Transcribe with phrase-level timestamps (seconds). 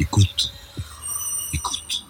[0.00, 0.50] Écoute.
[1.52, 2.06] Écoute.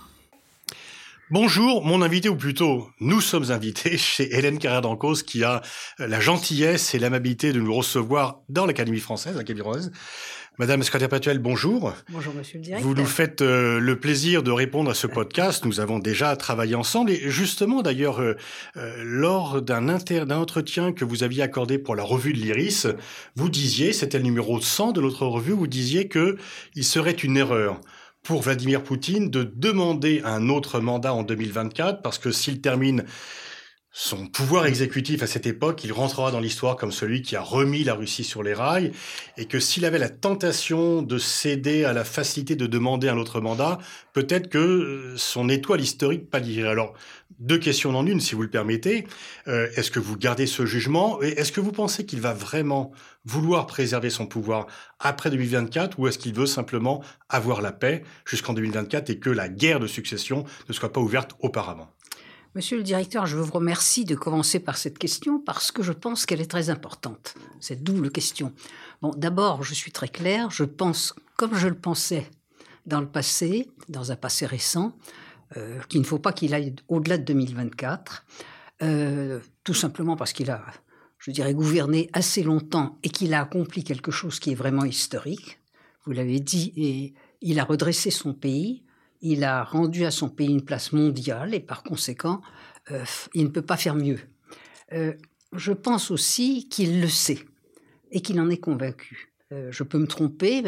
[1.29, 5.61] Bonjour, mon invité, ou plutôt, nous sommes invités chez Hélène Carrère d'Ancos, qui a
[5.99, 9.91] la gentillesse et l'amabilité de nous recevoir dans l'Académie française, l'Académie française.
[10.61, 11.95] Madame secrétaire perpétuelle, bonjour.
[12.11, 12.87] Bonjour, monsieur le directeur.
[12.87, 15.65] Vous nous faites euh, le plaisir de répondre à ce podcast.
[15.65, 18.35] Nous avons déjà travaillé ensemble et justement, d'ailleurs, euh,
[18.77, 22.87] euh, lors d'un entretien que vous aviez accordé pour la revue de l'Iris,
[23.37, 26.37] vous disiez, c'était le numéro 100 de notre revue, vous disiez que
[26.75, 27.81] il serait une erreur
[28.23, 33.07] pour Vladimir Poutine de demander un autre mandat en 2024 parce que s'il termine
[33.93, 37.83] son pouvoir exécutif à cette époque, il rentrera dans l'histoire comme celui qui a remis
[37.83, 38.93] la Russie sur les rails,
[39.37, 43.41] et que s'il avait la tentation de céder à la facilité de demander un autre
[43.41, 43.79] mandat,
[44.13, 46.69] peut-être que euh, son étoile historique pâlirait.
[46.69, 46.95] Alors,
[47.41, 49.07] deux questions en une, si vous le permettez.
[49.49, 52.93] Euh, est-ce que vous gardez ce jugement Et est-ce que vous pensez qu'il va vraiment
[53.25, 54.67] vouloir préserver son pouvoir
[55.01, 59.49] après 2024, ou est-ce qu'il veut simplement avoir la paix jusqu'en 2024 et que la
[59.49, 61.91] guerre de succession ne soit pas ouverte auparavant?
[62.57, 66.27] Monsieur le directeur, je vous remercie de commencer par cette question parce que je pense
[66.27, 68.53] qu'elle est très importante, cette double question.
[69.03, 72.29] Bon, d'abord, je suis très clair, je pense, comme je le pensais
[72.87, 74.99] dans le passé, dans un passé récent,
[75.57, 78.27] euh, qu'il ne faut pas qu'il aille au-delà de 2024,
[78.83, 80.65] euh, tout simplement parce qu'il a,
[81.19, 85.61] je dirais, gouverné assez longtemps et qu'il a accompli quelque chose qui est vraiment historique.
[86.05, 88.83] Vous l'avez dit, et il a redressé son pays
[89.21, 92.41] il a rendu à son pays une place mondiale et par conséquent,
[92.91, 93.05] euh,
[93.35, 94.19] il ne peut pas faire mieux.
[94.93, 95.15] Euh,
[95.53, 97.45] je pense aussi qu'il le sait
[98.11, 99.33] et qu'il en est convaincu.
[99.53, 100.63] Euh, je peux me tromper,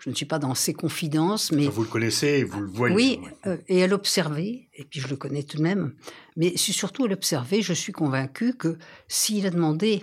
[0.00, 1.68] je ne suis pas dans ses confidences, mais...
[1.68, 2.94] Vous le connaissez, vous le voyez.
[2.94, 3.20] Oui,
[3.68, 5.94] et à l'observer, et puis je le connais tout de même,
[6.36, 10.02] mais surtout à l'observer, je suis convaincu que s'il a demandé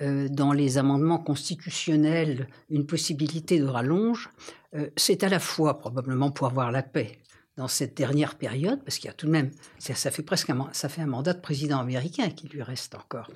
[0.00, 4.30] dans les amendements constitutionnels une possibilité de rallonge,
[4.96, 7.19] c'est à la fois probablement pour avoir la paix,
[7.60, 10.70] dans cette dernière période, parce qu'il y a tout de même, ça, fait presque un,
[10.72, 13.30] ça fait un mandat de président américain qui lui reste encore.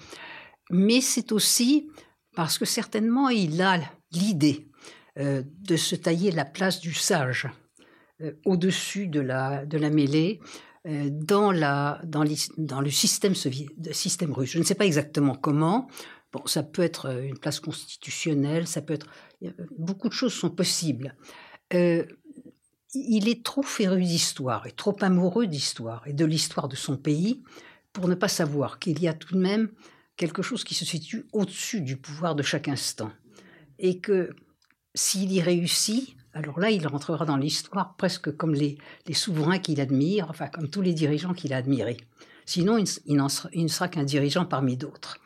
[0.71, 1.91] Mais c'est aussi
[2.35, 3.79] parce que certainement il a
[4.13, 4.71] l'idée
[5.19, 7.51] euh, de se tailler la place du sage
[8.23, 10.41] euh, au-dessus de la, de la mêlée
[10.87, 12.25] euh, dans, la, dans,
[12.57, 14.53] dans le système, système russe.
[14.53, 15.87] Je ne sais pas exactement comment.
[16.33, 19.07] Bon, ça peut être une place constitutionnelle, ça peut être...
[19.77, 21.15] Beaucoup de choses sont possibles
[22.95, 27.43] il est trop féru d'histoire et trop amoureux d'histoire et de l'histoire de son pays
[27.93, 29.71] pour ne pas savoir qu'il y a tout de même
[30.17, 33.11] quelque chose qui se situe au-dessus du pouvoir de chaque instant.
[33.79, 34.35] Et que
[34.95, 38.79] s'il y réussit, alors là, il rentrera dans l'histoire presque comme les,
[39.13, 41.97] souverains qu'il admire, enfin comme tous les dirigeants qu'il a admirés.
[42.47, 45.19] Sinon, il, il ne sera qu'un dirigeant parmi d'autres.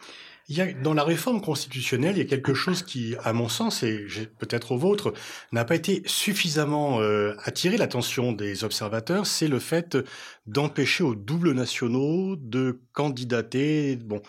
[0.50, 3.50] Il y a, dans la réforme constitutionnelle, il y a quelque chose qui, à mon
[3.50, 4.06] sens, et
[4.38, 5.12] peut-être au vôtre,
[5.52, 9.98] n'a pas été suffisamment euh, attiré l'attention des observateurs, c'est le fait
[10.46, 13.96] d'empêcher aux doubles nationaux de candidater.
[13.96, 14.22] Bon,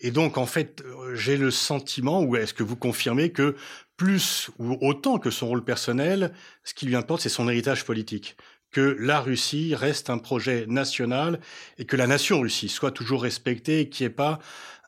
[0.00, 3.56] et donc en fait, j'ai le sentiment, ou est-ce que vous confirmez que
[3.96, 8.36] plus ou autant que son rôle personnel, ce qui lui importe, c'est son héritage politique
[8.70, 11.38] que la Russie reste un projet national
[11.78, 14.40] et que la nation Russie soit toujours respectée et qu'il n'y ait pas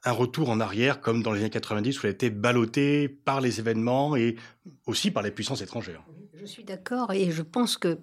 [0.07, 3.41] un retour en arrière comme dans les années 90 où elle a été ballottée par
[3.41, 4.37] les événements et
[4.87, 6.05] aussi par les puissances étrangères.
[6.35, 7.99] Je suis d'accord et je pense que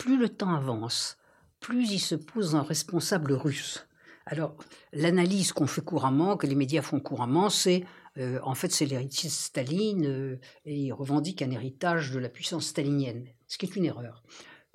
[0.00, 1.16] plus le temps avance,
[1.60, 3.86] plus il se pose un responsable russe.
[4.26, 4.56] Alors,
[4.92, 7.84] l'analyse qu'on fait couramment, que les médias font couramment, c'est
[8.18, 12.28] euh, en fait c'est l'héritier de Staline euh, et il revendique un héritage de la
[12.28, 14.24] puissance stalinienne, ce qui est une erreur.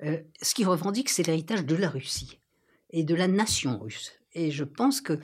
[0.02, 2.40] Euh, ce qu'il revendique, c'est l'héritage de la Russie
[2.90, 4.12] et de la nation russe.
[4.32, 5.20] Et je pense que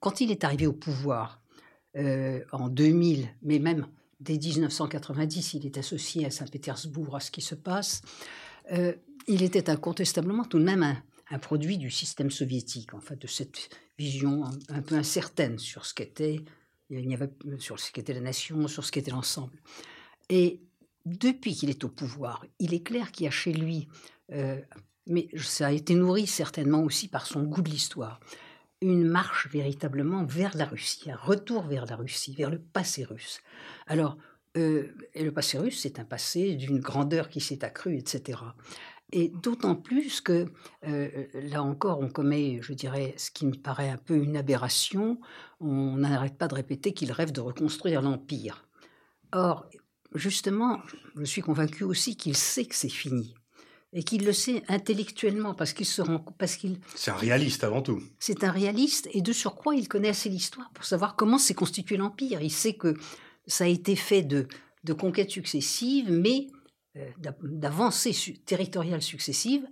[0.00, 1.42] quand il est arrivé au pouvoir
[1.96, 3.86] euh, en 2000, mais même
[4.20, 8.02] dès 1990, il est associé à Saint-Pétersbourg à ce qui se passe,
[8.72, 8.94] euh,
[9.28, 10.82] il était incontestablement tout de même
[11.30, 15.94] un, produit du système soviétique, en fait, de cette vision un, peu incertaine sur ce
[15.94, 16.44] qu'était
[16.90, 19.60] il y avait, sur ce qu'était la nation, sur ce qu'était l'ensemble.
[20.28, 20.60] Et
[21.04, 23.88] depuis qu'il est au pouvoir, il est clair qu'il y a chez lui,
[24.32, 24.60] euh,
[25.06, 28.20] mais ça a été nourri certainement aussi par son goût de l'histoire,
[28.82, 33.40] une marche véritablement vers la Russie, un retour vers la Russie, vers le passé russe.
[33.86, 34.16] Alors,
[34.56, 38.38] euh, et le passé russe, c'est un passé d'une grandeur qui s'est accrue, etc.
[39.12, 40.46] Et d'autant plus que,
[40.86, 45.20] euh, là encore, on commet, je dirais, ce qui me paraît un peu une aberration,
[45.60, 48.66] on n'arrête pas de répéter qu'il rêve de reconstruire l'Empire.
[49.32, 49.68] Or,
[50.14, 50.80] justement,
[51.16, 53.34] je suis convaincu aussi qu'il sait que c'est fini
[53.96, 57.80] et qu'il le sait intellectuellement parce qu'il se rend parce qu'il c'est un réaliste avant
[57.80, 58.00] tout.
[58.20, 61.96] C'est un réaliste et de surcroît il connaît assez l'histoire pour savoir comment s'est constitué
[61.96, 62.42] l'empire.
[62.42, 62.94] Il sait que
[63.46, 64.46] ça a été fait de
[64.84, 66.46] de conquêtes successives, mais
[67.40, 68.14] d'avancées
[68.44, 69.66] territoriales successives,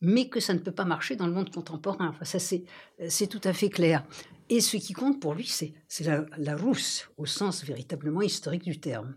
[0.00, 2.08] mais que ça ne peut pas marcher dans le monde contemporain.
[2.08, 4.06] Enfin, ça, c'est tout à fait clair.
[4.48, 5.74] Et ce qui compte pour lui, c'est
[6.04, 9.16] la, la rousse, au sens véritablement historique du terme.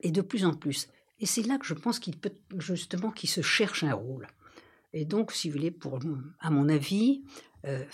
[0.00, 0.88] Et de plus en plus.
[1.20, 4.26] Et c'est là que je pense qu'il peut, justement, qu'il se cherche un rôle.
[4.92, 5.98] Et donc, si vous voulez, pour,
[6.40, 7.22] à mon avis,
[7.66, 7.84] euh,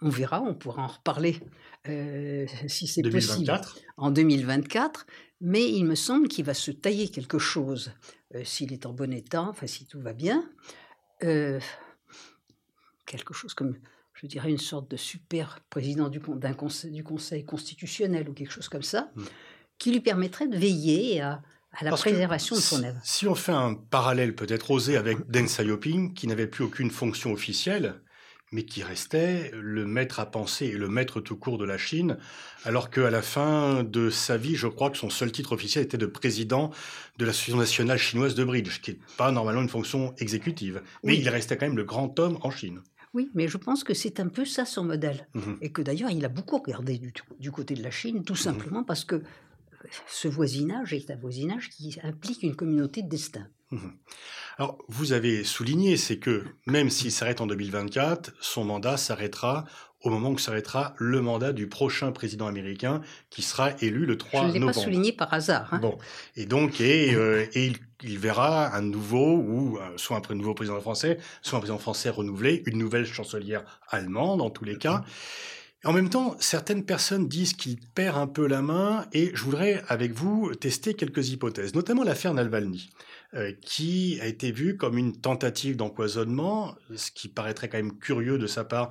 [0.00, 1.40] on verra, on pourra en reparler
[1.88, 3.52] euh, si c'est possible
[3.96, 5.06] en 2024.
[5.40, 7.92] Mais il me semble qu'il va se tailler quelque chose
[8.34, 10.48] euh, s'il est en bon état, enfin si tout va bien.
[11.20, 11.60] quelque
[13.34, 13.76] chose comme,
[14.14, 18.68] je dirais, une sorte de super président du, conseil, du Conseil constitutionnel ou quelque chose
[18.68, 19.22] comme ça, mmh.
[19.78, 21.42] qui lui permettrait de veiller à,
[21.78, 22.98] à la préservation de son œuvre.
[23.02, 27.32] Si on fait un parallèle peut-être osé avec Deng Xiaoping, qui n'avait plus aucune fonction
[27.32, 28.00] officielle,
[28.52, 32.16] mais qui restait le maître à penser et le maître tout court de la Chine,
[32.64, 35.98] alors qu'à la fin de sa vie, je crois que son seul titre officiel était
[35.98, 36.70] de président
[37.18, 40.80] de l'Association nationale chinoise de bridge, qui n'est pas normalement une fonction exécutive.
[41.02, 42.80] Mais il restait quand même le grand homme en Chine.
[43.14, 45.26] Oui, mais je pense que c'est un peu ça son modèle.
[45.34, 45.56] Mhm.
[45.62, 48.38] Et que d'ailleurs, il a beaucoup regardé du, du, côté de la Chine, tout mhm.
[48.38, 49.22] simplement parce que
[50.08, 53.46] ce voisinage est un voisinage qui implique une communauté de destin.
[53.70, 53.92] Mhm.
[54.58, 59.64] Alors, vous avez souligné, c'est que même s'il s'arrête en 2024, son mandat s'arrêtera
[60.02, 64.40] au moment où s'arrêtera le mandat du prochain président américain qui sera élu le 3
[64.40, 64.54] novembre.
[64.54, 65.74] Je ne l'ai pas souligné par hasard.
[65.74, 65.78] Hein.
[65.78, 65.98] Bon,
[66.36, 71.18] et donc, et, euh, il, verra un nouveau, ou euh, soit un nouveau président français,
[71.42, 75.04] soit un président français renouvelé, une nouvelle chancelière allemande en tous les cas.
[75.86, 79.84] En même temps, certaines personnes disent qu'il perd un peu la main et je voudrais
[79.86, 82.90] avec vous tester quelques hypothèses, notamment l'affaire Navalny,
[83.34, 88.36] euh, qui a été vue comme une tentative d'empoisonnement, ce qui paraîtrait quand même curieux
[88.36, 88.90] de sa part,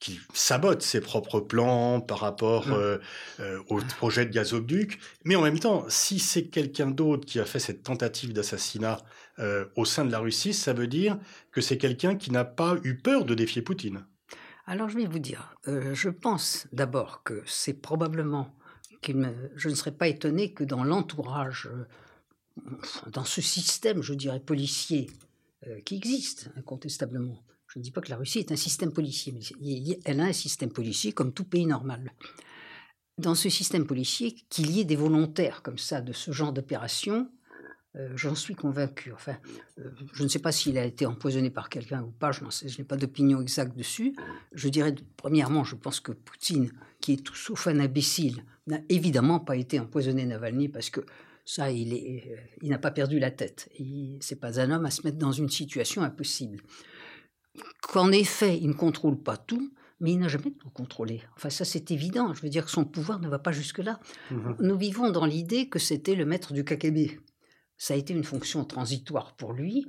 [0.00, 2.72] qu'il sabote ses propres plans par rapport mmh.
[2.72, 2.98] euh,
[3.38, 4.98] euh, au projet de gazoduc.
[5.24, 8.98] Mais en même temps, si c'est quelqu'un d'autre qui a fait cette tentative d'assassinat
[9.76, 11.18] au sein de la Russie, ça veut dire
[11.52, 14.04] que c'est quelqu'un qui n'a pas eu peur de défier Poutine.
[14.66, 18.54] Alors je vais vous dire, euh, je pense d'abord que c'est probablement,
[19.02, 22.68] je ne serais pas étonné que dans l'entourage, euh,
[23.10, 25.10] dans ce système, je dirais, policier
[25.66, 29.32] euh, qui existe incontestablement, je ne dis pas que la Russie est un système policier,
[29.32, 32.12] mais elle a un système policier comme tout pays normal.
[33.18, 37.30] Dans ce système policier, qu'il y ait des volontaires comme ça de ce genre d'opération,
[37.94, 39.12] euh, j'en suis convaincu.
[39.12, 39.36] Enfin,
[39.78, 42.84] euh, je ne sais pas s'il a été empoisonné par quelqu'un ou pas, je n'ai
[42.84, 44.14] pas d'opinion exacte dessus.
[44.52, 49.40] Je dirais, premièrement, je pense que Poutine, qui est tout sauf un imbécile, n'a évidemment
[49.40, 51.00] pas été empoisonné Navalny parce que
[51.44, 53.68] ça, il, est, euh, il n'a pas perdu la tête.
[54.20, 56.60] C'est pas un homme à se mettre dans une situation impossible.
[57.82, 61.22] Qu'en effet, il ne contrôle pas tout, mais il n'a jamais tout contrôlé.
[61.36, 62.32] Enfin, ça, c'est évident.
[62.32, 64.00] Je veux dire que son pouvoir ne va pas jusque-là.
[64.30, 67.20] Mmh Nous vivons dans l'idée que c'était le maître du KGB
[67.82, 69.88] ça a été une fonction transitoire pour lui.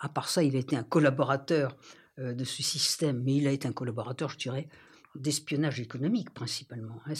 [0.00, 1.76] À part ça, il a été un collaborateur
[2.18, 4.68] euh, de ce système, mais il a été un collaborateur, je dirais,
[5.14, 7.00] d'espionnage économique principalement.
[7.06, 7.12] Hein.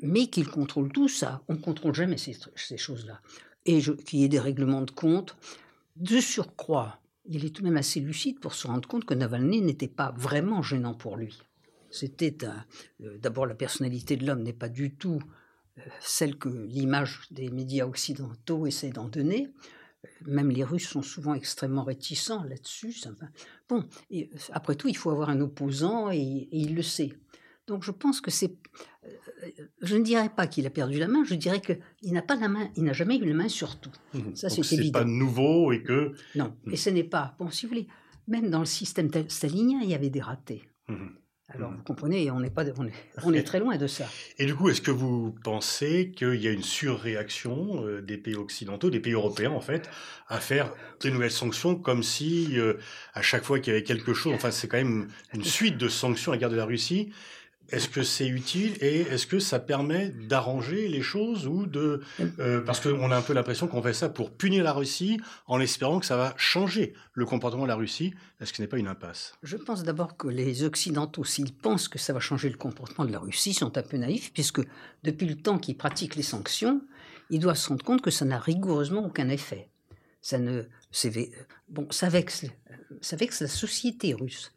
[0.00, 3.20] Mais qu'il contrôle tout ça, on ne contrôle jamais ces, choses-là.
[3.66, 5.36] Et qu'il y ait des règlements de compte.
[5.96, 9.60] De surcroît, il est tout de même assez lucide pour se rendre compte que Navalny
[9.60, 11.38] n'était pas vraiment gênant pour lui.
[11.90, 15.20] C'était euh, d'abord la personnalité de l'homme n'est pas du tout
[16.00, 19.48] celle que l'image des médias occidentaux essaie d'en donner.
[20.26, 22.94] Même les Russes sont souvent extrêmement réticents là-dessus.
[23.68, 27.12] Bon, et après tout, il faut avoir un opposant et, il le sait.
[27.66, 28.54] Donc je pense que c'est.
[29.04, 29.08] Euh,
[29.80, 32.48] je ne dirais pas qu'il a perdu la main, je dirais qu'il n'a pas la
[32.48, 33.92] main, il n'a jamais eu la main sur tout.
[34.12, 34.34] Mmh.
[34.34, 35.00] Ça, c'est évident.
[35.00, 36.12] pas nouveau et que.
[36.34, 36.72] Non, mmh.
[36.72, 37.34] et ce n'est pas.
[37.38, 37.88] Bon, si vous voulez,
[38.28, 40.68] même dans le système stalinien, il y avait des ratés.
[40.88, 41.06] Mmh.
[41.54, 41.76] Alors, mmh.
[41.76, 42.64] vous comprenez, on, est pas,
[43.24, 44.06] on, est, très loin de ça.
[44.38, 48.34] Et du coup, est-ce que vous pensez qu'il y a une surréaction euh, des pays
[48.34, 49.88] occidentaux, des pays européens en fait,
[50.28, 52.74] à faire de nouvelles sanctions comme si, euh,
[53.14, 55.88] à chaque fois qu'il y avait quelque chose, enfin c'est quand même une suite de
[55.88, 57.12] sanctions à la guerre de la Russie,
[57.70, 62.02] est-ce que c'est utile et est-ce que ça permet d'arranger les choses ou de
[62.38, 65.60] euh, parce qu'on a un peu l'impression qu'on fait ça pour punir la Russie en
[65.60, 68.14] espérant que ça va changer le comportement de la Russie.
[68.40, 69.34] Est-ce que ce n'est pas une impasse?
[69.42, 73.12] Je pense d'abord que les Occidentaux, s'ils pensent que ça va changer le comportement de
[73.12, 74.60] la Russie, sont un peu naïfs puisque
[75.02, 76.82] depuis le temps qu'ils pratiquent les sanctions,
[77.30, 79.70] ils doivent se rendre compte que ça n'a rigoureusement aucun effet.
[80.20, 80.62] Ça ne,
[81.68, 82.46] bon, ça vexe,
[83.00, 84.52] ça vexe la société russe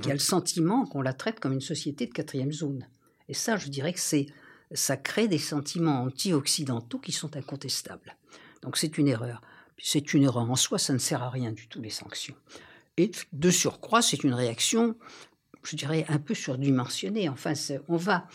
[0.00, 2.86] qui a le sentiment qu'on la traite comme une société de quatrième zone.
[3.28, 4.26] Et ça, je dirais que c'est,
[4.72, 8.16] ça crée des sentiments anti-occidentaux qui sont incontestables.
[8.62, 9.42] Donc c'est une erreur.
[9.78, 12.36] C'est une erreur en soi, ça ne sert à rien du tout, les sanctions.
[12.96, 14.96] Et de surcroît, c'est une réaction,
[15.64, 17.28] je dirais, un peu surdimensionnée.
[17.28, 17.54] Enfin,
[17.88, 18.28] on va,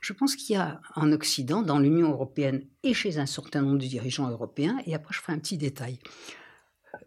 [0.00, 3.78] Je pense qu'il y a en Occident, dans l'Union européenne et chez un certain nombre
[3.78, 5.98] de dirigeants européens, et après je ferai un petit détail,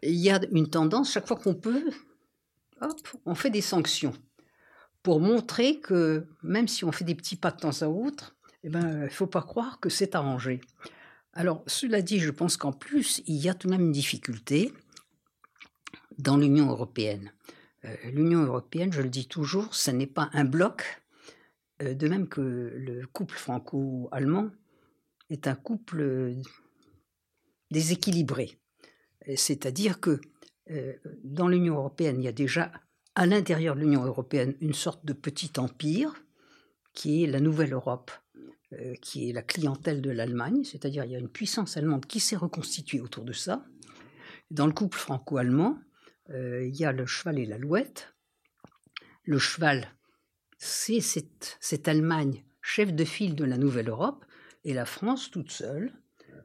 [0.02, 1.90] il y a une tendance, chaque fois qu'on peut,
[3.24, 4.14] on fait des sanctions
[5.02, 8.68] pour montrer que même si on fait des petits pas de temps à autre, eh
[8.68, 10.60] ben, il ne faut pas croire que c'est arrangé.
[11.32, 14.72] Alors, cela dit, je pense qu'en plus, il y a tout de même une difficulté
[16.18, 17.32] dans l'Union européenne.
[17.84, 21.02] Euh, L'Union européenne, je le dis toujours, ce n'est pas un bloc,
[21.82, 24.50] euh, de même que le couple franco-allemand
[25.30, 26.34] est un couple
[27.70, 28.58] déséquilibré.
[29.36, 30.20] C'est-à-dire que euh,
[31.24, 32.72] dans l'Union européenne, il y a déjà
[33.14, 36.14] à l'intérieur de l'Union européenne une sorte de petit empire
[36.94, 38.10] qui est la Nouvelle Europe,
[38.72, 42.20] euh, qui est la clientèle de l'Allemagne, c'est-à-dire il y a une puissance allemande qui
[42.20, 43.64] s'est reconstituée autour de ça.
[44.50, 45.78] Dans le couple franco-allemand,
[46.30, 48.14] euh, il y a le cheval et l'alouette.
[49.24, 49.88] Le cheval,
[50.58, 54.24] c'est cette, Allemagne chef de file de la Nouvelle Europe,
[54.64, 55.92] et la France toute seule,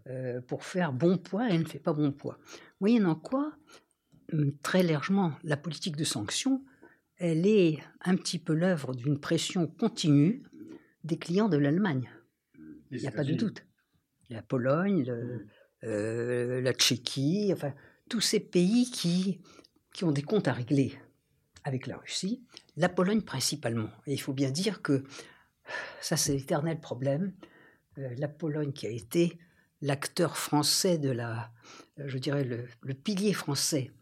[0.07, 2.39] euh, pour faire bon poids, elle ne fait pas bon poids.
[2.79, 3.53] Moyennant quoi,
[4.61, 6.63] très largement, la politique de sanctions,
[7.17, 10.43] elle est un petit peu l'œuvre d'une pression continue
[11.03, 12.09] des clients de l'Allemagne.
[12.91, 13.65] Il n'y a pas de doute.
[14.29, 15.47] La Pologne, le,
[15.83, 17.73] euh, la Tchéquie, enfin,
[18.09, 19.41] tous ces pays qui,
[19.93, 20.93] qui ont des comptes à régler
[21.63, 23.89] avec la Russie, la Pologne principalement.
[24.05, 25.03] Et il faut bien dire que
[26.01, 27.33] ça, c'est l'éternel problème.
[27.97, 29.37] Euh, la Pologne qui a été
[29.81, 31.51] l'acteur français de la,
[31.97, 33.96] je dirais, le, pilier français euh,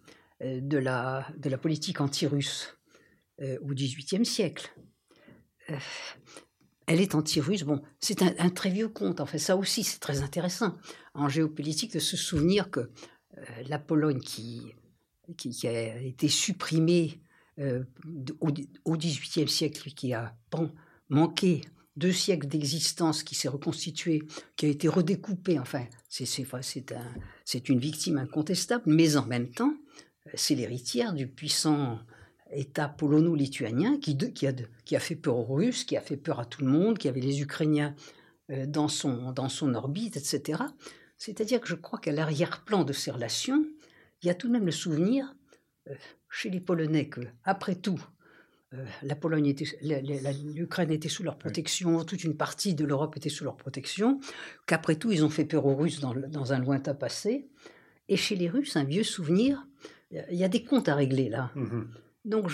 [0.62, 2.78] de la, de la politique anti-russe
[3.42, 4.74] euh, au XVIIIe siècle.
[6.88, 7.64] elle est anti-russe.
[7.64, 9.20] Bon, c'est un, très vieux conte.
[9.20, 10.78] En fait, ça aussi, c'est très intéressant
[11.14, 12.92] en géopolitique de se souvenir que
[13.68, 14.62] la Pologne qui,
[15.38, 17.20] qui, a été supprimée
[18.40, 20.38] au XVIIIe siècle, qui a
[21.10, 21.62] manqué
[21.96, 24.24] deux siècles d'existence qui s'est reconstituée,
[24.56, 29.74] qui a été redécoupée, enfin, c'est une victime incontestable, mais en même temps,
[30.34, 32.00] c'est l'héritière du puissant
[32.51, 34.53] État polono-lituanien qui, qui, a
[34.86, 37.08] qui, a fait peur aux Russes, qui a fait peur à tout le monde, qui
[37.08, 37.96] avait les Ukrainiens
[38.51, 40.63] euh, dans son, dans son orbite, etc.
[41.17, 43.65] C'est-à-dire que je crois qu'à l'arrière-plan de ces relations,
[44.22, 45.36] il y a tout de même le souvenir
[45.89, 45.96] euh,
[46.29, 48.00] chez les Polonais que, après tout,
[48.74, 53.29] euh, la Pologne était, l'Ukraine était sous leur protection, toute une partie de l'Europe était
[53.29, 54.20] sous leur protection,
[54.67, 57.48] qu'après tout, ils ont fait peur aux Russes dans, un lointain passé.
[58.08, 59.65] Et chez les Russes, un vieux souvenir,
[60.32, 61.52] il y a des comptes à régler là.
[61.56, 61.82] Mmh
[62.26, 62.52] Donc,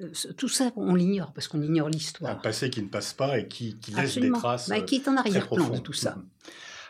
[0.00, 2.32] euh, tout ça, on l'ignore parce qu'on ignore l'histoire.
[2.32, 4.68] Un passé qui ne passe pas et qui, laisse des traces.
[4.68, 6.16] Mais qui est en arrière-plan de tout ça.
[6.16, 6.24] Mmh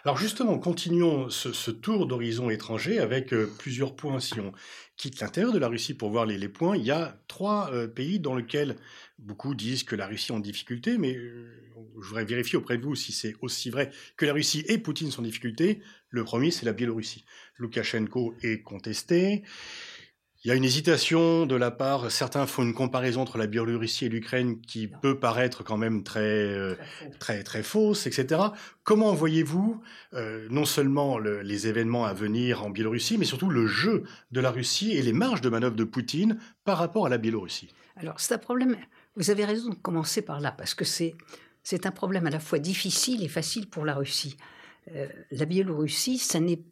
[0.05, 4.19] alors justement, continuons ce, tour d'horizon étranger avec euh, plusieurs points.
[4.19, 4.52] Si on
[4.97, 8.19] quitte l'intérieur de la Russie pour voir les, points, il y a trois euh, pays
[8.19, 8.76] dans lesquels
[9.21, 11.47] beaucoup disent que la Russie est en difficulté, mais euh,
[12.00, 15.12] je voudrais vérifier auprès de vous si c'est aussi vrai que la Russie et Poutine
[15.12, 15.81] sont en difficulté.
[16.09, 17.25] Le premier, c'est la Biélorussie.
[17.59, 19.45] Loukachenko est contesté.
[20.44, 24.06] Il y a une hésitation de la part, certains font une comparaison entre la Biélorussie
[24.06, 26.75] et l'Ukraine qui peut paraître quand même très, euh,
[27.20, 28.40] très, très fausse, etc.
[28.82, 29.80] Comment voyez-vous
[30.14, 34.50] euh, non seulement les événements à venir en Biélorussie, mais surtout le jeu de la
[34.50, 37.68] Russie et les marges de manœuvre de Poutine par rapport à la Biélorussie?
[37.94, 38.76] Alors c'est un problème,
[39.14, 41.14] vous avez raison de commencer par là, parce que c'est,
[41.62, 44.37] c'est un problème à la fois difficile et facile pour la Russie.
[44.96, 46.62] Euh, la Biélorussie, ça n'est,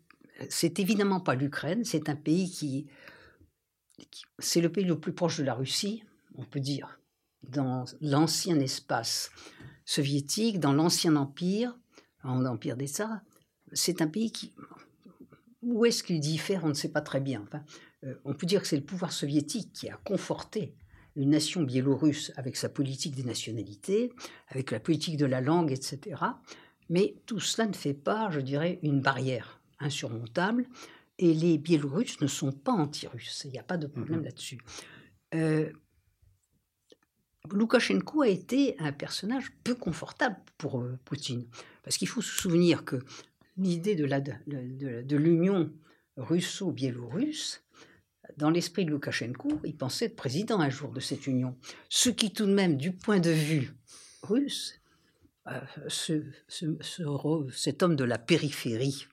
[0.48, 2.88] c'est évidemment pas l'Ukraine, c'est un pays qui
[4.38, 6.04] c'est le pays le plus proche de la Russie,
[6.36, 7.00] on peut dire,
[7.42, 9.30] dans l'ancien espace
[9.84, 11.76] soviétique, dans l'ancien empire,
[12.22, 13.20] en empire des Tsars.
[13.72, 14.52] C'est un pays qui.
[15.62, 17.44] Où est-ce qu'il diffère On ne sait pas très bien.
[18.04, 20.74] Euh, on peut dire que c'est le pouvoir soviétique qui a conforté
[21.16, 24.12] une nation biélorusse avec sa politique des nationalités,
[24.48, 26.20] avec la politique de la langue, etc.
[26.88, 30.66] Mais tout cela ne fait pas, je dirais, une barrière insurmontable
[31.20, 33.42] et les Biélorusses ne sont pas anti-russes.
[33.44, 34.58] Il n'y a pas de problème mmh là-dessus.
[35.34, 35.70] Euh,
[37.50, 41.46] Loukachenko a été un personnage peu confortable pour euh, Poutine.
[41.82, 42.96] Parce qu'il faut se souvenir que
[43.58, 45.70] l'idée de, de, de l'union
[46.16, 47.62] russo-biélorusse,
[48.38, 51.54] dans l'esprit de Loukachenko, il pensait être président un jour de cette union.
[51.90, 53.74] Ce qui tout de même, du point de vue
[54.22, 54.80] russe,
[55.48, 56.24] euh, ce,
[57.52, 59.06] cet homme de la périphérie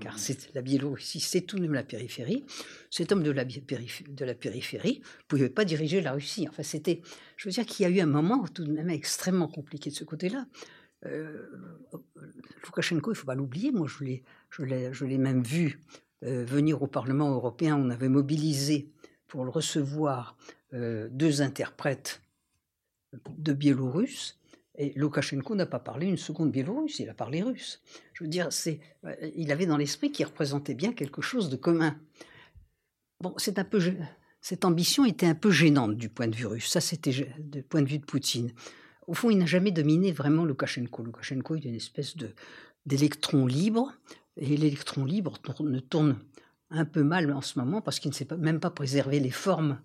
[0.00, 2.44] car c'est la Biélorussie, c'est tout de même la périphérie.
[2.90, 6.46] Cet homme de la, de la périphérie ne pouvait pas diriger la Russie.
[6.48, 7.02] Enfin, c'était,
[7.36, 9.94] je veux dire qu'il y a eu un moment tout de même extrêmement compliqué de
[9.94, 10.46] ce côté-là.
[11.06, 11.48] Euh,
[12.64, 15.80] Loukachenko, il ne faut pas l'oublier, moi je l'ai, je l'ai, même vu
[16.24, 18.90] euh, venir au Parlement européen, on avait mobilisé
[19.28, 20.36] pour le recevoir
[20.72, 22.22] euh, deux interprètes
[23.36, 24.38] de biélorusses,
[24.76, 27.80] Et Loukachenko n'a pas parlé une seconde biélorusse, il a parlé russe.
[28.12, 31.56] Je veux dire, c'est, euh, il avait dans l'esprit qu'il représentait bien quelque chose de
[31.56, 31.96] commun.
[33.20, 36.68] Bon, cette ambition était un peu gênante du point de vue russe.
[36.68, 38.52] Ça, c'était du point de vue de Poutine.
[39.06, 41.04] Au fond, il n'a jamais dominé vraiment Loukachenko.
[41.04, 42.34] Loukachenko est une espèce de,
[42.84, 43.92] d'électron libre,
[44.36, 46.18] et l'électron libre ne tourne
[46.70, 49.30] un peu mal en ce moment parce qu'il ne sait pas, même pas préserver les
[49.30, 49.78] formes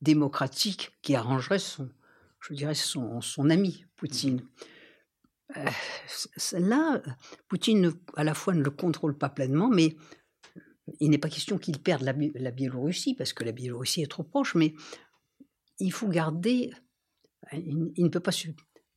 [0.00, 1.90] démocratiques qui arrangeraient son,
[2.42, 3.20] je dirais, son,
[3.50, 4.42] ami, Poutine.
[5.56, 5.64] Euh,
[6.52, 7.02] là,
[7.48, 9.96] Poutine, à la fois, ne le contrôle pas pleinement, mais
[11.00, 14.54] il n'est pas question qu'il perde la, Biélorussie, parce que la Biélorussie est trop proche,
[14.54, 14.74] mais
[15.78, 16.72] il faut garder.
[17.52, 18.32] Il, ne, peut pas,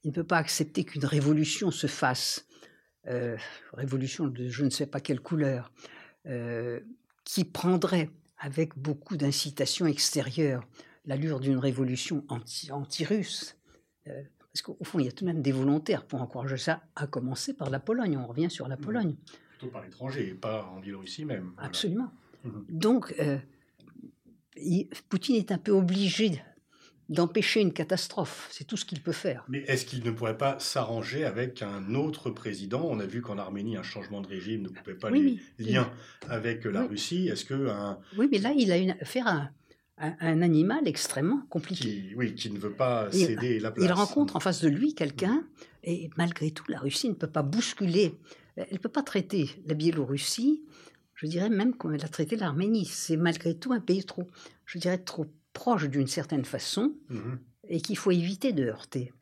[0.03, 2.47] il ne peut pas accepter qu'une révolution se fasse,
[3.07, 3.37] euh,
[3.73, 5.71] révolution de je ne sais pas quelle couleur,
[6.25, 6.79] euh,
[7.23, 10.67] qui prendrait, avec beaucoup d'incitation extérieure,
[11.05, 13.57] l'allure d'une révolution anti-russe.
[14.07, 14.21] Euh,
[14.53, 17.07] parce qu'au fond, il y a tout de même des volontaires pour encourager ça, à
[17.07, 18.17] commencer par la Pologne.
[18.17, 18.81] On revient sur la mmh.
[18.81, 19.15] Pologne.
[19.49, 21.51] Plutôt par l'étranger, pas en Biélorussie même.
[21.57, 22.11] Absolument.
[22.43, 22.49] Mmh.
[22.69, 23.37] Donc, euh,
[25.09, 26.41] Poutine est un peu obligé
[27.09, 28.47] d'empêcher une catastrophe.
[28.51, 29.45] C'est tout ce qu'il peut faire.
[29.47, 32.87] Mais est-ce qu'il ne pourrait pas s'arranger avec un autre président?
[32.89, 35.91] On a vu qu'en Arménie, un changement de régime ne coupait pas les liens
[36.29, 37.27] avec la Russie.
[37.27, 37.99] Est-ce que un...
[38.17, 39.51] Oui, mais là, il a une, affaire à
[39.97, 42.13] un, animal extrêmement compliqué.
[42.15, 43.85] oui, qui ne veut pas céder la place.
[43.85, 45.45] Il rencontre en face de lui quelqu'un,
[45.83, 48.19] et malgré tout, la Russie ne peut pas bousculer,
[48.57, 50.63] elle ne peut pas traiter la Biélorussie,
[51.13, 52.85] je dirais même comme elle a traité l'Arménie.
[52.85, 54.27] C'est malgré tout un pays trop,
[54.65, 57.39] je dirais, trop proche d'une certaine façon, mhm.
[57.69, 59.13] et qu'il faut éviter de heurter.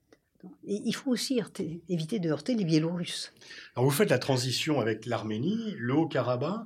[0.65, 1.39] Et il faut aussi
[1.87, 3.31] éviter de heurter les Biélorusses.
[3.75, 6.65] Alors vous faites la transition avec l'Arménie, le Haut-Karabakh.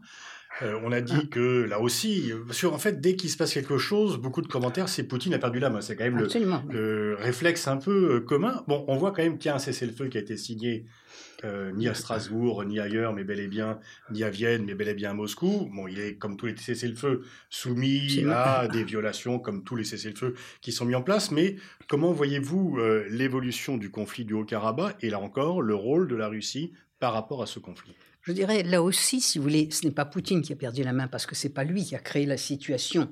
[0.64, 3.78] Euh, on a dit que là aussi, sur en fait, dès qu'il se passe quelque
[3.78, 5.82] chose, beaucoup de commentaires, c'est Poutine a perdu la main.
[5.82, 6.28] C'est quand même
[6.70, 8.64] le, réflexe un peu euh, commun.
[8.68, 10.86] Bon, on voit quand même qu'il y a un cessez-le-feu qui a été signé
[11.44, 13.79] euh, ni à Strasbourg, ni ailleurs, mais bel et bien,
[14.12, 15.70] ni à Vienne, mais bel et bien à Moscou.
[15.72, 20.34] Bon, il est, comme tous les cessez-le-feu, soumis à des violations, comme tous les cessez-le-feu
[20.62, 21.29] qui sont mis en place.
[21.29, 22.79] Mais comment voyez-vous
[23.10, 27.44] l'évolution du conflit du Haut-Karabakh et là encore, le rôle de la Russie par rapport
[27.44, 27.96] à ce conflit?
[28.27, 30.92] Je dirais, là aussi, si vous voulez, ce n'est pas Poutine qui a perdu la
[30.92, 33.09] main parce que ce n'est pas lui qui a créé la situation,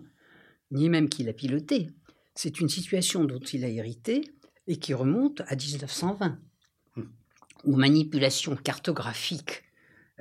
[0.72, 1.90] ni même qui l'a pilotée.
[2.34, 4.26] C'est une situation dont il a hérité
[4.68, 6.38] et qui remonte à 1920,
[7.64, 9.64] aux manipulations cartographiques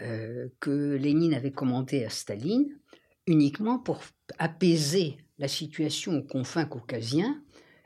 [0.01, 2.79] euh, que Lénine avait commandées à Staline,
[3.27, 4.01] uniquement pour
[4.39, 7.43] apaiser la situation aux confins caucasiens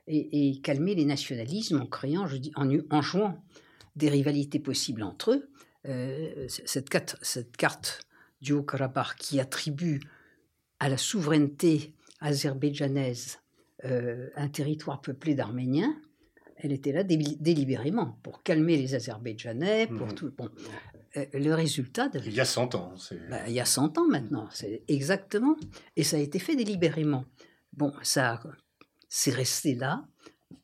[0.09, 3.42] et, calmer les nationalismes en créant, je dis, en jouant
[3.97, 5.51] des rivalités possibles entre eux
[5.85, 8.01] cette, carte, cette carte
[8.41, 10.01] du Haut-Karabakh qui attribue
[10.81, 13.38] à la souveraineté azerbaïdjanaise
[13.85, 15.95] euh, un territoire peuplé d'Arméniens,
[16.57, 20.14] elle était là délibérément pour calmer les Azerbaïdjanais, pour mmh.
[20.14, 20.33] tout.
[20.37, 20.51] Bon,
[21.17, 22.11] euh, le résultat.
[22.27, 22.95] Il y a 100 ans.
[23.31, 25.57] Bah, il y a 100 ans maintenant, c'est exactement.
[25.95, 27.25] Et ça a été fait délibérément.
[27.73, 28.43] Bon, ça,
[29.09, 30.05] c'est resté là,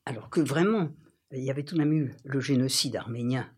[0.04, 0.90] alors que vraiment,
[1.30, 3.52] il y avait tout de même eu le génocide arménien euh,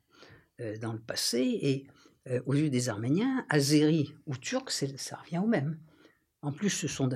[0.80, 1.58] dans le passé.
[1.62, 1.86] Et
[2.28, 5.78] euh, aux yeux des Arméniens, Azéri ou Turcs, ça revient au même.
[6.42, 7.08] En plus, ce sont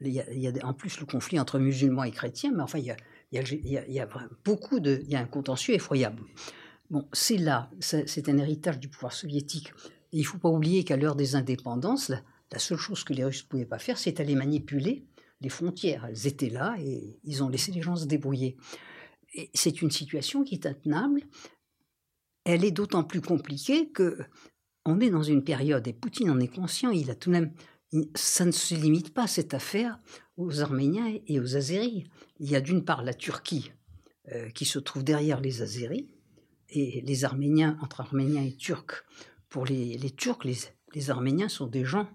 [0.00, 4.00] il y, a, en plus le conflit entre musulmans et chrétiens, mais enfin, il y
[4.00, 4.08] a,
[4.44, 6.22] beaucoup de, il y a un contentieux effroyable.
[6.88, 9.72] Bon, c'est là, c'est un héritage du pouvoir soviétique.
[10.12, 13.24] Il ne faut pas oublier qu'à l'heure des indépendances, la, la, seule chose que les
[13.24, 15.04] Russes ne pouvaient pas faire, c'est aller manipuler
[15.40, 16.06] les frontières.
[16.08, 18.56] Elles étaient là et ils ont laissé les gens se débrouiller.
[19.54, 21.22] C'est une situation qui est intenable
[22.44, 24.18] elle est d'autant plus compliquée que
[24.84, 27.52] on est dans une période, et Poutine en est conscient, il a tout de même,
[28.14, 29.98] ça ne se limite pas cette affaire
[30.36, 32.06] aux Arméniens et aux Azéris.
[32.38, 33.72] Il y a d'une part la Turquie
[34.32, 36.08] euh, qui se trouve derrière les Azéris,
[36.70, 39.04] et les Arméniens, entre Arméniens et Turcs,
[39.48, 42.08] pour les, Turcs, les, Arméniens sont des gens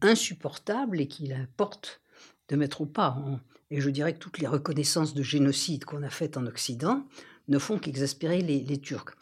[0.00, 2.02] insupportables et qu'il importe
[2.48, 3.24] de mettre au pas.
[3.70, 7.06] Et je dirais que toutes les reconnaissances de génocide qu'on a faites en Occident
[7.46, 9.14] ne font qu'exaspérer les Turcs.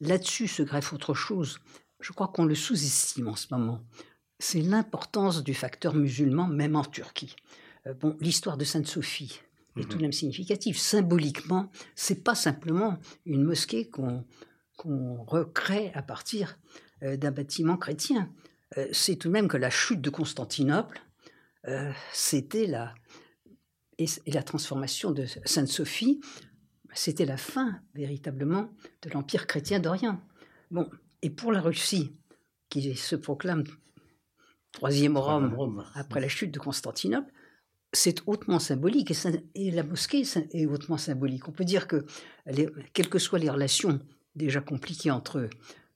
[0.00, 1.58] Là-dessus se greffe autre chose.
[2.00, 3.80] Je crois qu'on le sous-estime en ce moment.
[4.38, 7.34] C'est l'importance du facteur musulman, même en Turquie.
[7.86, 9.40] Euh, bon, l'histoire de Sainte-Sophie
[9.76, 10.02] est tout de mhm.
[10.02, 10.78] même significative.
[10.78, 14.24] Symboliquement, c'est pas simplement une mosquée qu'on
[15.24, 16.58] recrée à partir
[17.02, 18.30] euh, d'un bâtiment chrétien.
[18.76, 21.00] Euh, c'est tout de même que la chute de Constantinople,
[22.12, 22.94] c'était la
[23.98, 26.20] et, la transformation de Sainte-Sophie
[26.98, 28.70] c'était la fin véritablement
[29.02, 30.20] de l'empire chrétien d'Orient.
[30.70, 30.88] Bon,
[31.22, 32.16] et pour la Russie,
[32.68, 33.64] qui se proclame
[34.72, 37.32] troisième Rome après la chute de Constantinople,
[37.92, 39.12] c'est hautement symbolique
[39.54, 41.48] et, la mosquée est hautement symbolique.
[41.48, 42.04] On peut dire que,
[42.92, 44.00] quelles que soient les relations
[44.34, 45.48] déjà compliquées entre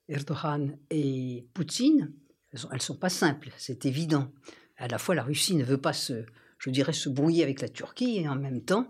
[0.09, 2.13] Erdogan et Poutine,
[2.53, 4.33] elles ne sont, pas simples, c'est évident.
[4.77, 6.25] À la fois, la Russie ne veut pas se,
[6.59, 8.89] je dirais, se brouiller avec la Turquie et en même temps,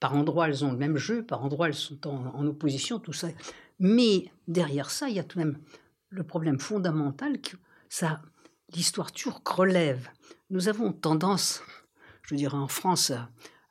[0.00, 3.28] par endroits, elles ont le même jeu, par endroits, elles sont en, opposition, tout ça.
[3.78, 5.58] Mais derrière ça, il y a tout de même
[6.10, 7.56] le problème fondamental que
[7.88, 8.22] ça,
[8.74, 10.08] l'histoire turque relève.
[10.50, 11.62] Nous avons tendance
[12.28, 13.12] je dirais en France,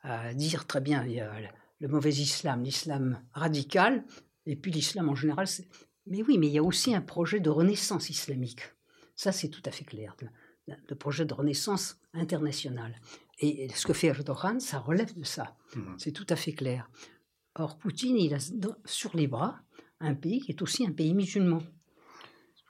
[0.02, 1.32] à, dire très bien, il y a
[1.80, 4.04] le mauvais islam, l'islam radical,
[4.46, 5.46] et puis l'islam en général.
[6.06, 8.62] Mais oui, mais il y a aussi un projet de renaissance islamique.
[9.14, 10.16] Ça, c'est tout à fait clair.
[10.66, 12.96] Le, projet de renaissance internationale.
[13.40, 15.56] Et ce que fait Erdogan, ça relève de ça.
[15.74, 15.80] Mmh.
[15.98, 16.90] C'est tout à fait clair.
[17.54, 18.38] Or, Poutine, il a
[18.84, 19.60] sur les bras
[20.00, 21.62] un pays qui est aussi un pays musulman.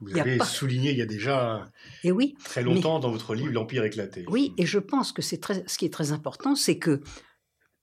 [0.00, 1.70] Vous avez souligné il y a déjà
[2.04, 4.24] et oui, très longtemps dans votre livre L'Empire éclaté.
[4.28, 7.02] Oui, et je pense que c'est très, ce qui est très important, c'est que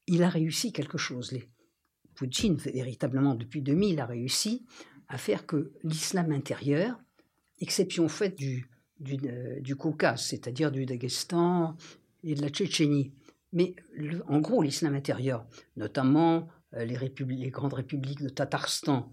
[0.08, 1.32] il a réussi quelque chose.
[1.34, 1.50] Les,
[2.16, 4.66] Poutine, véritablement, depuis 2000, a réussi
[5.10, 6.98] à faire que l'islam intérieur,
[7.60, 8.70] exception faite du,
[9.00, 11.76] du, euh, du Caucase, c'est-à-dire du Daghestan
[12.26, 13.14] et de la Tchétchénie,
[13.54, 13.76] mais
[14.28, 15.46] en gros l'islam intérieur,
[15.78, 19.12] notamment euh, les, grandes républiques de Tatarstan,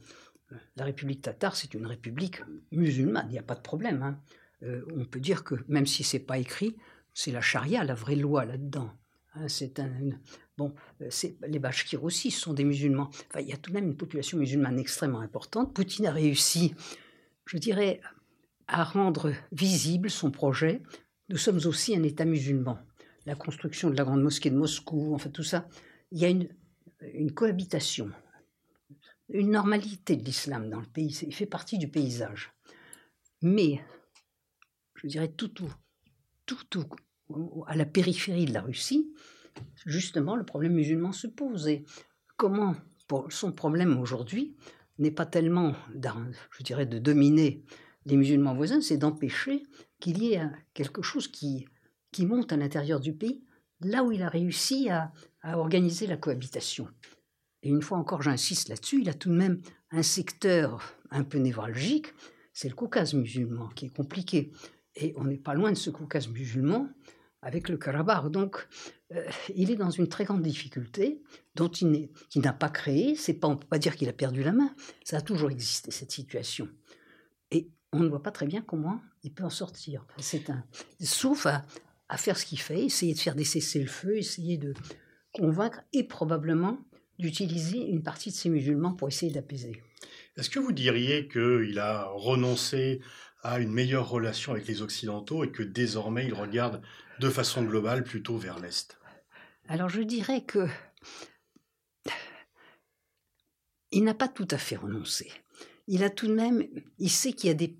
[0.77, 4.03] la République tatare, c'est une république musulmane, il n'y a pas de problème.
[4.03, 4.21] Hein.
[4.63, 6.77] Euh, on peut dire que, même si c'est pas écrit,
[7.15, 8.91] c'est la charia, la vraie loi là-dedans.
[9.35, 9.49] Hein.
[9.49, 9.91] c'est un,
[10.59, 11.09] bon, euh,
[11.47, 13.11] les Bachkirs aussi sont des musulmans.
[13.29, 15.75] Enfin, il y a tout de même une population musulmane extrêmement importante.
[15.75, 16.75] Poutine a réussi,
[17.47, 18.01] je dirais,
[18.69, 20.83] à rendre visible son projet.
[21.29, 22.79] Nous sommes aussi un État musulman.
[23.27, 25.69] La construction de la grande mosquée de Moscou, enfin tout ça,
[26.11, 26.49] il y a une,
[27.35, 28.11] cohabitation
[29.29, 31.19] une normalité de l'islam dans le pays.
[31.23, 32.53] Il fait partie du paysage.
[33.41, 33.81] Mais,
[34.97, 35.73] je dirais, tout, tout,
[36.69, 36.87] tout,
[37.67, 39.13] à la périphérie de la Russie,
[39.87, 41.69] justement, le problème musulman se pose.
[41.69, 41.85] Et
[42.37, 42.77] comment
[43.31, 44.57] son problème aujourd'hui
[44.99, 47.65] n'est pas tellement, je dirais, de dominer
[48.07, 49.63] les musulmans voisins, c'est d'empêcher
[50.01, 50.43] qu'il y ait
[50.75, 51.67] quelque chose qui,
[52.13, 53.43] qui monte à l'intérieur du pays,
[53.81, 56.89] là où il a réussi à organiser la cohabitation
[57.63, 61.39] et une fois encore j'insiste là-dessus, il a tout de même un secteur un peu
[61.39, 62.09] névralgique,
[62.53, 64.53] c'est le Caucase musulman qui est compliqué.
[64.97, 66.89] Et on n'est pas loin de ce Caucase musulman
[67.41, 68.31] avec le Karabakh.
[68.31, 68.69] Donc,
[69.13, 71.23] euh, il est dans une très grande difficulté
[71.55, 73.15] dont il n'a pas créé.
[73.15, 74.75] C'est pas, on ne peut pas dire qu'il a perdu la main.
[75.05, 76.69] Ça a toujours existé, cette situation.
[77.51, 80.05] Et on ne voit pas très bien comment il peut en sortir.
[80.19, 80.65] C'est un,
[81.01, 81.65] sauf à,
[82.13, 84.75] à faire ce qu'il fait, essayer de faire des cessez-le-feu, essayer de
[85.33, 86.79] convaincre et probablement
[87.19, 89.83] d'utiliser une partie de ces musulmans pour essayer d'apaiser.
[90.37, 93.01] Est-ce que vous diriez qu'il a renoncé
[93.43, 96.83] à une meilleure relation avec les Occidentaux et que désormais il regarde
[97.19, 98.99] de façon globale plutôt vers l'Est?
[99.67, 100.67] Alors je dirais que
[103.91, 105.31] il n'a pas tout à fait renoncé.
[105.87, 106.63] Il a tout de même,
[106.99, 107.79] il sait qu'il y a des,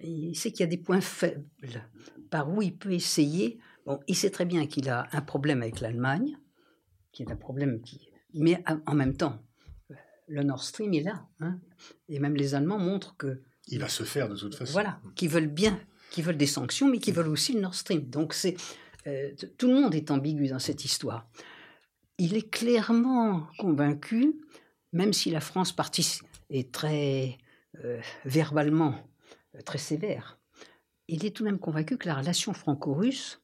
[0.00, 1.88] il sait qu'il y a des points faibles
[2.32, 3.60] par où il peut essayer.
[3.86, 6.38] Bon, il sait très bien qu'il a un problème avec l'Allemagne,
[7.12, 9.38] qui est un problème qui mais en même temps,
[10.26, 11.26] le Nord Stream est là.
[11.40, 11.60] Hein.
[12.08, 13.42] et même les Allemands montrent que.
[13.68, 14.72] Il va se faire de toute façon.
[14.72, 15.78] Voilà, qui veulent bien,
[16.10, 18.08] qui veulent des sanctions, mais qui veulent aussi le Nord Stream.
[18.08, 18.56] Donc c'est
[19.06, 21.28] euh, tout le monde est ambigu dans cette histoire.
[22.18, 24.40] Il est clairement convaincu,
[24.92, 25.74] même si la France
[26.50, 27.38] est très
[27.84, 28.94] euh, verbalement
[29.54, 30.38] euh, très sévère,
[31.12, 33.42] il est tout de même convaincu que la relation franco-russe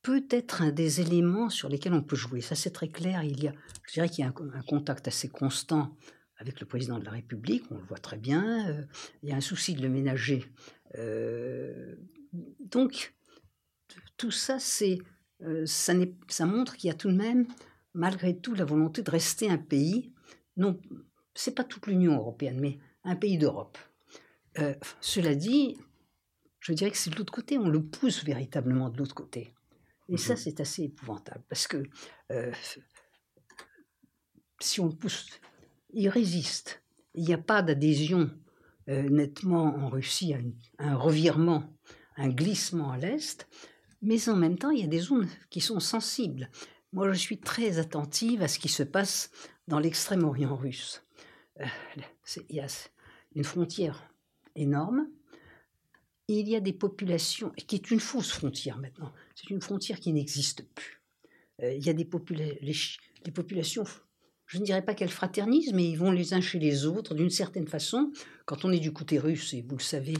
[0.00, 2.40] peut être un des éléments sur lesquels on peut jouer.
[2.40, 3.22] Ça, c'est très clair.
[3.24, 3.52] Il y a,
[3.86, 5.94] je dirais qu'il y a un, contact assez constant
[6.38, 8.70] avec le président de la République, on le voit très bien.
[8.70, 8.82] Euh,
[9.22, 10.46] il y a un souci de le ménager.
[10.96, 11.96] Euh,
[12.32, 13.12] donc,
[14.16, 14.98] tout ça, c'est,
[15.42, 15.92] euh, ça,
[16.28, 17.46] ça montre qu'il y a tout de même,
[17.92, 20.12] malgré tout, la volonté de rester un pays.
[20.56, 20.80] Non,
[21.34, 23.76] c'est pas toute l'Union européenne, mais un pays d'Europe.
[25.00, 25.76] cela dit,
[26.68, 29.54] je dirais que c'est de l'autre côté, on le pousse véritablement de l'autre côté.
[30.10, 31.82] Et ça, mmh c'est assez épouvantable parce que
[32.30, 32.52] euh,
[34.60, 35.28] si on pousse,
[35.94, 36.82] il résiste.
[37.14, 38.30] Il n'y a pas d'adhésion
[38.90, 40.38] euh, nettement en Russie à,
[40.78, 41.74] un revirement,
[42.18, 43.48] un glissement à l'est,
[44.02, 46.50] mais en même temps, il y a des zones qui sont sensibles.
[46.92, 49.30] Moi, je suis très attentive à ce qui se passe
[49.68, 51.02] dans l'extrême-orient russe.
[51.60, 51.66] Euh,
[52.50, 52.66] il y a
[53.34, 54.12] une frontière
[54.54, 55.08] énorme
[56.28, 60.12] il y a des populations, qui est une fausse frontière maintenant, c'est une frontière qui
[60.12, 61.02] n'existe plus.
[61.62, 62.08] Euh, il y a des
[62.60, 63.84] les, populations,
[64.46, 67.30] je ne dirais pas qu'elles fraternisent, mais ils vont les uns chez les autres d'une
[67.30, 68.12] certaine façon.
[68.44, 70.14] Quand on est du côté russe, et vous le savez,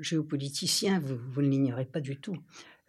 [0.00, 2.36] géopoliticien, vous, vous ne l'ignorez pas du tout,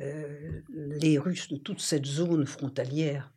[0.02, 3.34] euh, les Russes de toute cette zone frontalière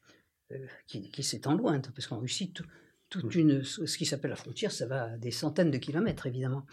[0.52, 2.66] euh, qui, qui s'étend loin, parce qu'en Russie, tout,
[3.08, 6.64] toute une, ce qui s'appelle la frontière, ça va à des centaines de kilomètres, évidemment.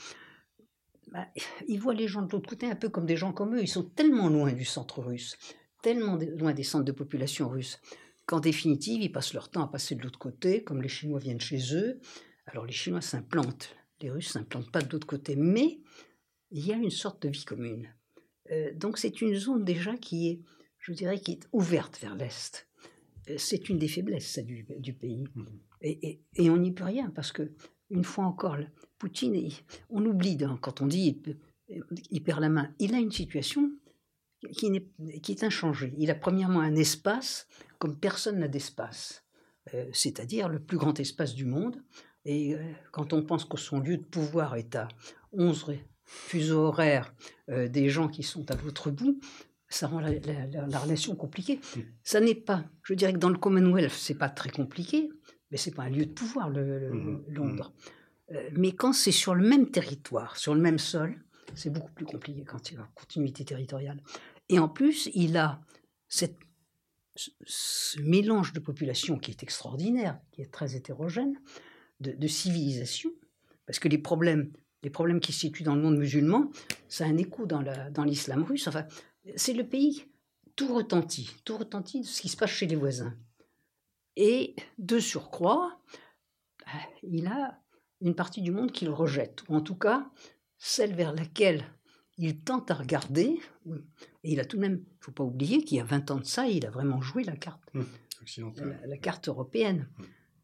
[1.11, 1.27] Bah,
[1.67, 3.61] ils voient les gens de l'autre côté un peu comme des gens comme eux.
[3.61, 5.37] Ils sont tellement loin du centre russe,
[5.81, 7.79] tellement loin des centres de population russes,
[8.25, 11.41] qu'en définitive, ils passent leur temps à passer de l'autre côté, comme les Chinois viennent
[11.41, 11.99] chez eux.
[12.45, 15.81] Alors les Chinois s'implantent, les Russes s'implantent pas de l'autre côté, mais
[16.51, 17.93] il y a une sorte de vie commune.
[18.51, 20.41] Euh, donc c'est une zone déjà qui est,
[20.79, 22.67] je dirais, qui est ouverte vers l'Est.
[23.29, 25.25] Euh, c'est une des faiblesses du, du, pays.
[25.35, 25.45] Mmh.
[25.81, 27.53] Et, et, et on n'y peut rien parce que,
[27.89, 28.57] une fois encore,
[28.97, 29.49] Poutine,
[29.89, 31.21] on oublie quand on dit
[32.11, 32.73] il perd la main.
[32.79, 33.71] Il a une situation
[34.53, 35.93] qui, est, qui est inchangée.
[35.97, 37.47] Il a premièrement un espace
[37.79, 39.23] comme personne n'a d'espace,
[39.73, 41.81] euh, c'est-à-dire le plus grand espace du monde.
[42.25, 42.59] Et euh,
[42.91, 44.87] quand on pense que son lieu de pouvoir est à
[45.33, 45.73] 11
[46.03, 47.13] fuseaux horaires
[47.49, 49.19] euh, des gens qui sont à l'autre bout,
[49.69, 51.59] ça rend la, la, relation compliquée.
[52.03, 55.09] Ça n'est pas, je dirais que dans le Commonwealth, c'est pas très compliqué,
[55.51, 57.73] mais c'est pas un lieu de pouvoir, le, le mmh Londres.
[58.31, 61.15] Euh, mais quand c'est sur le même territoire, sur le même sol,
[61.55, 64.01] c'est beaucoup plus compliqué quand il y a continuité territoriale.
[64.49, 65.61] Et en plus, il a
[66.09, 66.37] cette,
[67.15, 71.37] ce mélange de population qui est extraordinaire, qui est très hétérogène,
[71.99, 73.09] de, de civilisation,
[73.65, 74.51] parce que les problèmes,
[74.83, 76.51] les problèmes qui se situent dans le monde musulman,
[76.87, 77.61] ça a un écho dans
[78.03, 78.67] l'islam dans russe.
[78.67, 78.85] Enfin,
[79.35, 80.05] c'est le pays
[80.55, 83.15] tout retentit, tout retentit de ce qui se passe chez les voisins.
[84.19, 85.79] Et de surcroît,
[86.65, 86.71] bah,
[87.03, 87.61] il a
[88.01, 90.09] une partie du monde qu'il rejette, ou en tout cas
[90.57, 91.63] celle vers laquelle
[92.17, 93.39] il tente à regarder.
[94.23, 96.09] Et il a tout de même, il ne faut pas oublier qu'il y a 20
[96.09, 97.81] ans de ça, il a vraiment joué la carte, mmh,
[98.37, 99.87] la, la, carte européenne.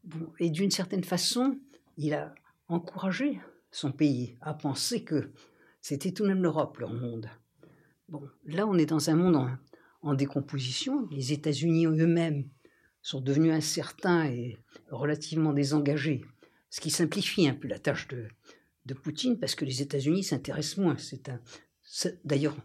[0.04, 0.24] Mmh.
[0.38, 1.58] et d'une certaine façon,
[1.96, 2.32] il a
[2.68, 3.40] encouragé
[3.72, 5.32] son pays à penser que
[5.80, 7.28] c'était tout de même l'Europe, leur monde.
[8.08, 9.48] Bon, là, on est dans un monde en,
[10.02, 11.08] en décomposition.
[11.10, 12.48] Les États-Unis eux-mêmes
[13.04, 14.56] sont devenus incertains et
[14.90, 16.24] relativement désengagés
[16.74, 18.26] ce qui simplifie un peu la tâche de,
[18.86, 20.96] de Poutine, parce que les États-Unis s'intéressent moins.
[20.96, 21.40] C'est un,
[22.24, 22.56] d'ailleurs,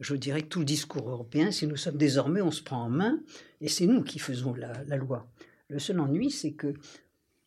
[0.00, 2.88] je dirais que tout le discours européen, si nous sommes désormais, on se prend en
[2.88, 3.20] main,
[3.60, 5.30] et c'est nous qui faisons la, loi.
[5.68, 6.72] Le seul ennui, c'est que,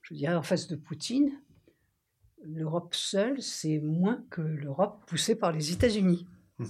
[0.03, 1.31] je dirais, en face de Poutine,
[2.43, 6.27] l'Europe seule, c'est moins que l'Europe poussée par les États-Unis.
[6.59, 6.65] Mmh.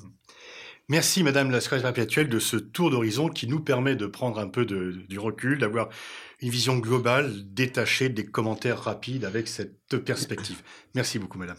[0.89, 4.47] Merci Madame la secrétaire perpétuelle de ce tour d'horizon qui nous permet de prendre un
[4.47, 5.89] peu du recul, d'avoir
[6.41, 10.61] une vision globale, détachée des commentaires rapides avec cette perspective.
[10.93, 11.57] Merci beaucoup Madame.